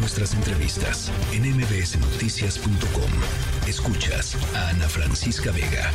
[0.00, 3.68] nuestras entrevistas en mbsnoticias.com.
[3.68, 5.90] Escuchas a Ana Francisca Vega.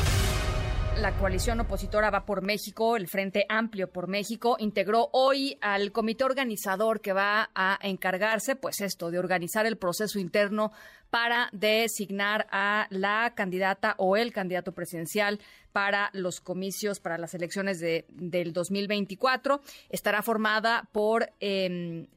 [0.97, 6.23] La coalición opositora Va por México, el Frente Amplio por México, integró hoy al comité
[6.23, 10.71] organizador que va a encargarse, pues esto, de organizar el proceso interno
[11.09, 15.39] para designar a la candidata o el candidato presidencial
[15.73, 19.61] para los comicios, para las elecciones de, del 2024.
[19.89, 22.07] Estará formada por eh,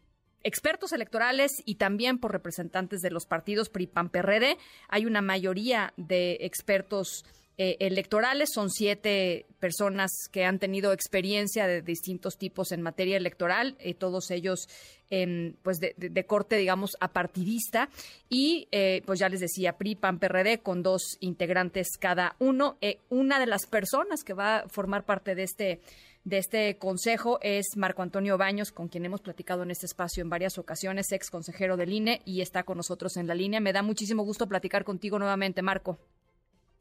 [0.48, 4.56] expertos electorales y también por representantes de los partidos PRI, PAN, PRD.
[4.88, 7.27] Hay una mayoría de expertos
[7.60, 8.50] eh, electorales.
[8.54, 14.30] Son siete personas que han tenido experiencia de distintos tipos en materia electoral, eh, todos
[14.30, 14.68] ellos
[15.62, 17.88] pues de, corte, digamos, apartidista.
[18.28, 22.78] Y eh, pues ya les decía, PRI, PAN, PRD, con dos integrantes cada uno.
[23.08, 25.80] una de las personas que va a formar parte de este
[26.24, 30.28] de este consejo es Marco Antonio Baños, con quien hemos platicado en este espacio en
[30.28, 33.60] varias ocasiones, ex consejero del INE, y está con nosotros en la línea.
[33.60, 35.98] Me da muchísimo gusto platicar contigo nuevamente, Marco.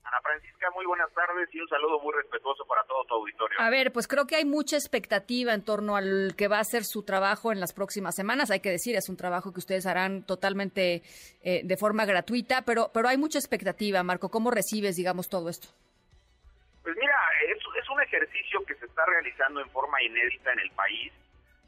[0.07, 3.59] Ana Francisca, muy buenas tardes y un saludo muy respetuoso para todo tu auditorio.
[3.59, 6.85] A ver, pues creo que hay mucha expectativa en torno al que va a ser
[6.85, 8.49] su trabajo en las próximas semanas.
[8.49, 11.01] Hay que decir, es un trabajo que ustedes harán totalmente
[11.43, 14.01] eh, de forma gratuita, pero, pero hay mucha expectativa.
[14.01, 15.67] Marco, ¿cómo recibes, digamos, todo esto?
[16.83, 17.17] Pues mira,
[17.49, 21.11] es, es un ejercicio que se está realizando en forma inédita en el país.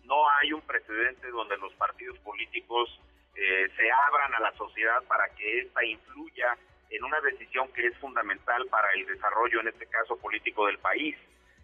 [0.05, 3.01] No hay un precedente donde los partidos políticos
[3.35, 6.57] eh, se abran a la sociedad para que ésta influya
[6.89, 11.15] en una decisión que es fundamental para el desarrollo, en este caso político del país.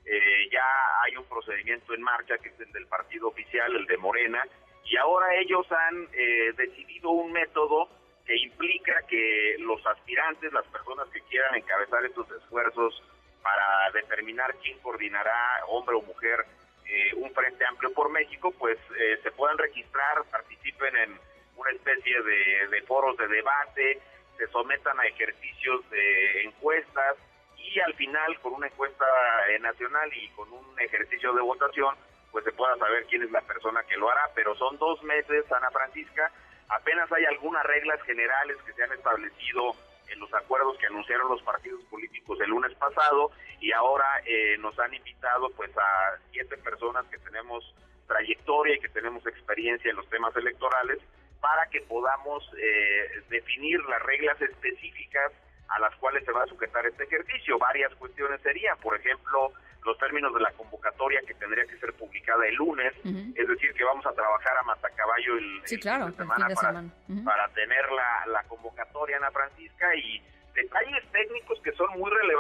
[0.05, 0.65] Eh, ya
[1.03, 4.43] hay un procedimiento en marcha que es el del partido oficial, el de Morena,
[4.83, 7.89] y ahora ellos han eh, decidido un método
[8.23, 13.01] que implica que los aspirantes, las personas que quieran encabezar estos esfuerzos
[13.41, 16.45] para determinar quién coordinará, hombre o mujer,
[16.87, 18.77] eh, un Frente Amplio por México, pues
[19.23, 21.19] se puedan registrar, participen en
[21.55, 24.01] una especie de foros de debate,
[24.37, 27.17] se sometan a ejercicios de encuestas
[27.57, 29.05] y al final con una encuesta
[29.49, 31.95] eh, nacional y con un ejercicio de votación
[32.31, 35.49] pues se pueda saber quién es la persona que lo hará, pero son dos meses,
[35.53, 36.29] Ana Francisca,
[36.67, 39.73] apenas hay algunas reglas generales que se han establecido
[40.09, 44.77] en los acuerdos que anunciaron los partidos políticos el lunes pasado y ahora eh, nos
[44.79, 47.73] han invitado pues a siete personas que tenemos
[48.07, 50.99] trayectoria y que tenemos experiencia en los temas electorales
[51.45, 55.31] para que podamos eh, definir las reglas específicas
[55.67, 57.59] a las cuales se va a sujetar este ejercicio.
[57.59, 59.53] Varias cuestiones serían, por ejemplo,
[59.85, 63.83] los términos de la convocatoria que tendría que ser publicada el lunes, es decir, que
[63.83, 66.83] vamos a trabajar a matacaballo el, sí, claro, semana, para,
[67.23, 70.23] para, tener la, la convocatoria, Ana Francisca, y
[70.55, 72.34] detalles técnicos que son muy relevantes,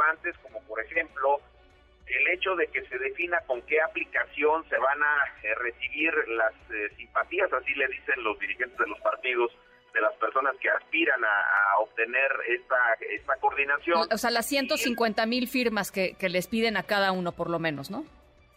[2.35, 6.89] hecho de que se defina con qué aplicación se van a eh, recibir las eh,
[6.97, 9.51] simpatías, así le dicen los dirigentes de los partidos,
[9.93, 12.75] de las personas que aspiran a, obtener esta,
[13.09, 14.07] esta coordinación.
[14.11, 17.59] O sea, las 150 mil firmas que, que, les piden a cada uno, por lo
[17.59, 18.05] menos, ¿no?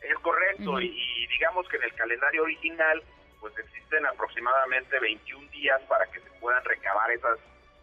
[0.01, 3.03] Es correcto, y, digamos que en el calendario original,
[3.41, 7.39] pues existen aproximadamente 21 días para que se puedan recabar esas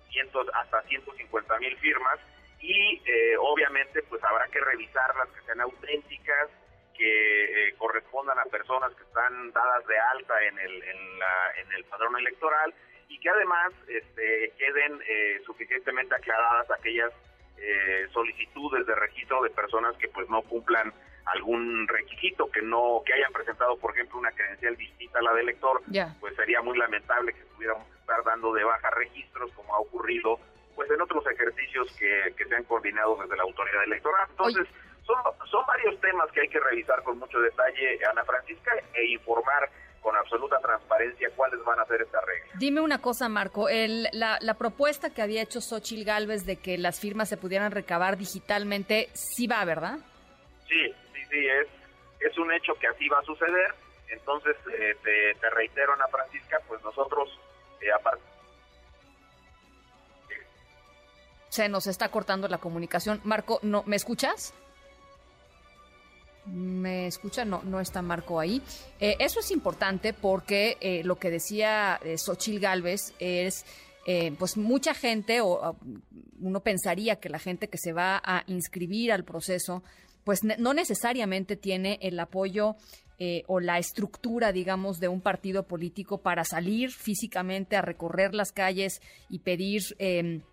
[0.09, 2.19] cientos, hasta 150 mil firmas
[2.65, 6.49] y eh, obviamente pues habrá que revisarlas que sean auténticas
[6.97, 11.71] que eh, correspondan a personas que están dadas de alta en el en, la, en
[11.73, 12.73] el padrón electoral
[13.07, 17.11] y que además este, queden eh, suficientemente aclaradas aquellas
[18.11, 20.93] solicitudes de registro de personas que pues no cumplan
[21.25, 25.49] algún requisito que no que hayan presentado por ejemplo una credencial distinta a la del
[25.49, 25.81] elector
[26.19, 30.37] pues sería muy lamentable que tuviéramos que estar dando de baja registros como ha ocurrido
[30.75, 34.27] pues en otros ejercicios que, que se han coordinado desde la autoridad electoral.
[34.29, 34.67] Entonces,
[35.05, 35.15] son,
[35.49, 39.69] son varios temas que hay que revisar con mucho detalle, Ana Francisca, e informar
[40.01, 42.59] con absoluta transparencia cuáles van a ser estas reglas.
[42.59, 46.77] Dime una cosa, Marco, el, la, la, propuesta que había hecho Xochil Gálvez de que
[46.77, 49.97] las firmas se pudieran recabar digitalmente, sí va, ¿verdad?
[50.67, 51.67] Sí, sí, sí, es,
[52.19, 53.73] es un hecho que así va a suceder.
[54.09, 57.27] Entonces, eh, te, te, reitero, Ana Francisca, pues nosotros,
[57.81, 58.34] eh, a partir
[61.55, 63.21] se nos está cortando la comunicación.
[63.23, 64.53] Marco, ¿no, ¿me escuchas?
[66.45, 67.45] ¿Me escucha?
[67.45, 68.61] No, no está Marco ahí.
[68.99, 73.65] Eh, eso es importante porque eh, lo que decía eh, Xochil Gálvez es,
[74.37, 75.77] pues mucha gente, o
[76.39, 79.81] uno pensaría que la gente que se va a inscribir al proceso,
[80.23, 82.75] pues no necesariamente tiene el apoyo
[83.47, 89.01] o la estructura, digamos, de un partido político para salir físicamente a recorrer las calles
[89.27, 90.43] y pedir em,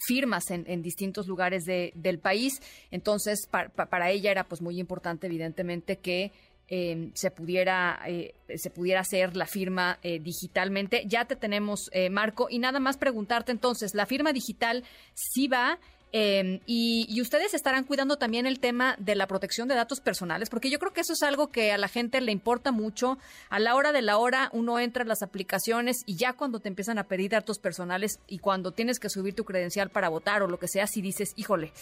[0.00, 2.60] firmas en, distintos lugares del país.
[2.90, 6.32] Entonces, para ella era pues muy importante, evidentemente, que
[6.74, 11.02] eh, se pudiera eh, se pudiera hacer la firma eh, digitalmente.
[11.06, 14.84] Ya te tenemos, Marco, y nada más preguntarte entonces, ¿la firma digital
[15.14, 15.78] sí va?
[16.14, 20.68] Em, y, ustedes estarán cuidando también el tema de la protección de datos personales, porque
[20.68, 23.16] yo creo que eso es algo que a la gente le importa mucho.
[23.48, 26.68] A la hora de la hora uno entra en las aplicaciones y ya cuando te
[26.68, 30.48] empiezan a pedir datos personales y cuando tienes que subir tu credencial para votar o
[30.48, 31.72] lo que sea, si dices, híjole,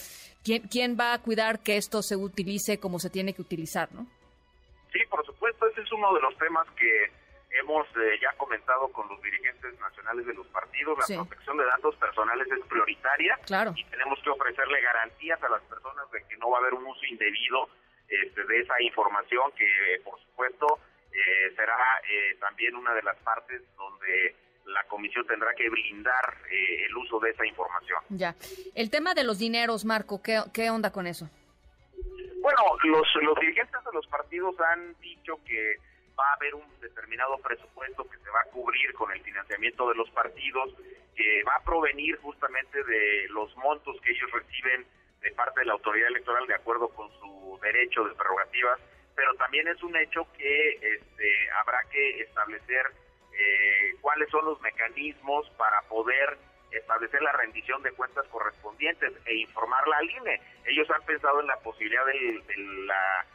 [0.44, 4.06] ¿quién, quién va a cuidar que esto se utilice como se tiene que utilizar, no?
[4.92, 7.10] Sí, por supuesto, ese es uno de los temas que
[7.50, 11.96] hemos eh, ya comentado con los dirigentes nacionales de los partidos, la protección de datos
[11.96, 13.38] personales es prioritaria
[13.74, 16.86] y tenemos que ofrecerle garantías a las personas de que no va a haber un
[16.86, 17.68] uso indebido
[18.08, 20.78] este, de esa información que, por supuesto,
[21.12, 21.76] eh, será
[22.08, 24.36] eh, también una de las partes donde
[24.66, 28.00] la comisión tendrá que brindar el uso de esa información.
[28.10, 28.36] Ya.
[28.74, 31.28] El tema de los dineros, Marco, ¿qué, qué onda con eso?
[32.40, 35.76] Bueno, los, los dirigentes de los partidos han dicho que
[36.18, 39.94] va a haber un determinado presupuesto que se va a cubrir con el financiamiento de
[39.94, 40.74] los partidos,
[41.16, 44.86] que va a provenir justamente de los montos que ellos reciben
[45.20, 48.80] de parte de la autoridad electoral de acuerdo con su derecho de prerrogativas,
[49.14, 52.86] pero también es un hecho que este, habrá que establecer
[53.32, 56.38] eh, cuáles son los mecanismos para poder
[56.70, 60.40] establecer la rendición de cuentas correspondientes e informarla al INE.
[60.64, 62.42] Ellos han pensado en la posibilidad de,
[62.86, 63.26] la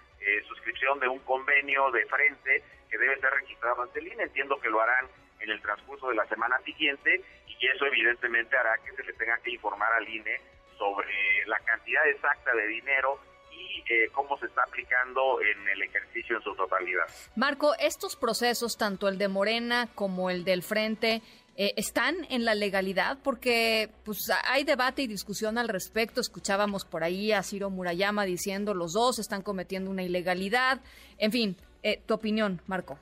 [0.94, 4.24] de un convenio de frente que debe ser registrado ante el INE.
[4.24, 5.08] Entiendo que lo harán
[5.40, 9.38] en el transcurso de la semana siguiente y eso evidentemente hará que se le tenga
[9.40, 10.40] que informar al INE
[10.78, 13.20] sobre la cantidad exacta de dinero
[13.52, 17.06] y eh, cómo se está aplicando en el ejercicio en su totalidad.
[17.36, 21.22] Marco, estos procesos, tanto el de Morena como el del Frente,
[21.58, 26.20] eh, están en la legalidad porque pues hay debate y discusión al respecto.
[26.20, 30.82] Escuchábamos por ahí a Ciro Murayama diciendo los dos están cometiendo una ilegalidad.
[31.18, 33.00] En fin, eh, tu opinión, Marco.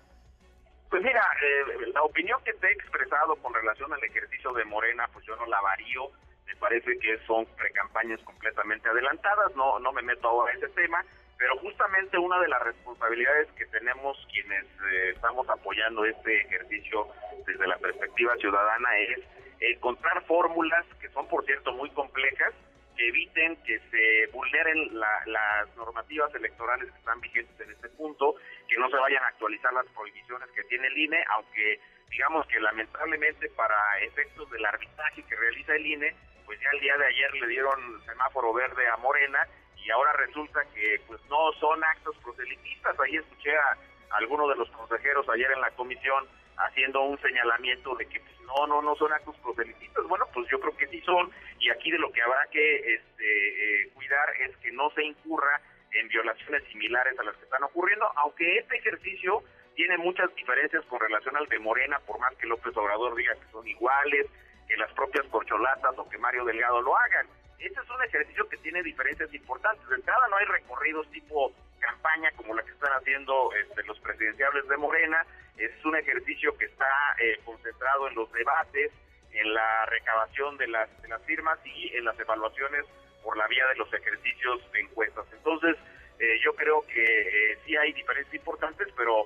[0.90, 5.10] Pues mira, eh, la opinión que te he expresado con relación al ejercicio de Morena,
[5.12, 6.12] pues yo no la varío.
[6.46, 9.56] Me parece que son precampañas completamente adelantadas.
[9.56, 11.04] No, no me meto ahora en ese tema
[11.44, 17.06] pero justamente una de las responsabilidades que tenemos quienes eh, estamos apoyando este ejercicio
[17.46, 19.20] desde la perspectiva ciudadana es
[19.60, 22.54] encontrar fórmulas que son, por cierto, muy complejas,
[22.96, 28.36] que eviten que se vulneren las normativas electorales que están vigentes en este punto,
[28.70, 32.62] que no se vayan a actualizar las prohibiciones que tiene el INE, aunque digamos que
[32.62, 36.16] lamentablemente para efectos del arbitraje que realiza el INE,
[36.46, 39.46] pues ya el día de ayer le dieron semáforo verde a Morena
[39.84, 42.98] y ahora resulta que pues no son actos proselitistas.
[43.00, 43.78] Ahí escuché a
[44.12, 46.28] algunos de los consejeros ayer en la comisión
[46.58, 50.06] haciendo un señalamiento de que pues, no, no, no son actos proselitistas.
[50.06, 53.84] Bueno, pues yo creo que sí son y aquí de lo que habrá que este,
[53.84, 58.10] eh, cuidar es que no se incurra en violaciones similares a las que están ocurriendo,
[58.16, 59.44] aunque este ejercicio
[59.76, 63.52] tiene muchas diferencias con relación al de Morena, por más que López Obrador diga que
[63.52, 64.28] son iguales,
[64.68, 67.28] que las propias corcholatas o que Mario Delgado lo hagan
[67.66, 69.88] este es un ejercicio que tiene diferencias importantes.
[69.88, 74.68] De entrada no hay recorridos tipo campaña como la que están haciendo este, los presidenciables
[74.68, 75.26] de Morena.
[75.58, 76.88] Es un ejercicio que está
[77.20, 78.92] eh, concentrado en los debates,
[79.32, 80.90] en la recabación de las,
[81.26, 82.86] firmas y en las evaluaciones
[83.24, 85.26] por la vía de los ejercicios de encuestas.
[85.32, 85.78] Entonces,
[86.20, 89.26] eh, yo creo que eh, sí hay diferencias importantes, pero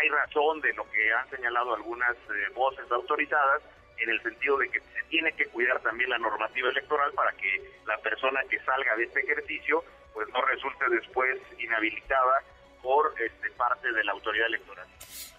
[0.00, 2.16] hay razón de lo que han señalado algunas
[2.54, 3.62] voces autorizadas
[4.00, 7.62] en el sentido de que se tiene que cuidar también la normativa electoral para que
[7.86, 12.42] la persona que salga de este ejercicio pues no resulte después inhabilitada
[12.82, 14.86] por este, parte de la autoridad electoral.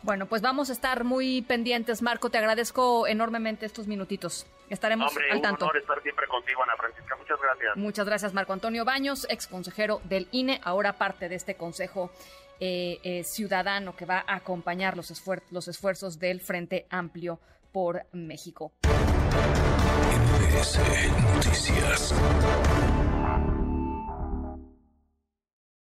[0.02, 2.30] Bueno, pues vamos a estar muy pendientes, Marco.
[2.30, 4.48] Te agradezco enormemente estos minutitos.
[4.70, 5.66] Estaremos al tanto.
[5.66, 7.16] Un honor estar siempre contigo, Ana Francisca.
[7.18, 7.78] Muchas gracias.
[7.78, 12.12] Muchas gracias, Marco Antonio Baños, ex consejero del INE, ahora parte de este consejo
[12.62, 15.12] eh, eh, ciudadano que va a acompañar los,
[15.52, 17.40] los esfuerzos del Frente Amplio
[17.72, 18.74] por México.